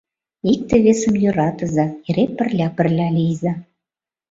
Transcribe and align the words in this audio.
Икте-весым 0.51 1.15
йӧратыза, 1.23 1.85
эре 2.07 2.25
пырля-пырля 2.35 3.07
лийза! 3.15 3.53